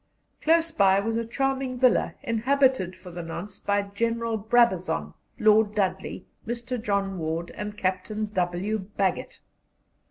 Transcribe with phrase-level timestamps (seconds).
[0.41, 6.25] Close by was a charming villa inhabited for the nonce by General Brabazon, Lord Dudley,
[6.47, 6.81] Mr.
[6.81, 8.79] John Ward, and Captain W.
[8.97, 9.41] Bagot.